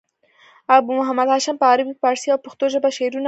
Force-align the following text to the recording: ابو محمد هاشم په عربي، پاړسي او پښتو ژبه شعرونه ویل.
ابو 0.75 0.91
محمد 0.99 1.27
هاشم 1.33 1.55
په 1.59 1.65
عربي، 1.71 1.93
پاړسي 2.01 2.27
او 2.31 2.39
پښتو 2.45 2.65
ژبه 2.73 2.89
شعرونه 2.97 3.17
ویل. 3.17 3.19